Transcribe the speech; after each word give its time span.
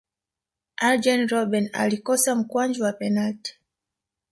arjen 0.77 1.27
robben 1.27 1.69
alikosa 1.73 2.35
mkwaju 2.35 2.83
wa 2.83 2.93
penati 2.93 3.59